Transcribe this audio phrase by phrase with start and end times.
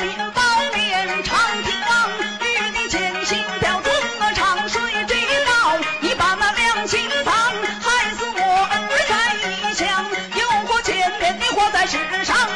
[0.00, 0.42] 你包
[0.74, 2.08] 脸长翅膀，
[2.40, 3.92] 与你奸心表忠
[4.34, 7.34] 肠，谁知道你把那良心藏？
[7.80, 8.40] 害死我
[8.70, 8.72] 儿
[9.08, 10.06] 在异乡，
[10.38, 12.47] 有祸千连你活在世上。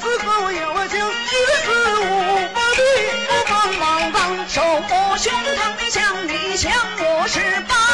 [0.00, 1.68] 自刻我有酒，一四
[2.00, 2.80] 五八，对，
[3.28, 7.38] 我棒棒棒，手摸胸膛，想你想我是
[7.68, 7.89] 八。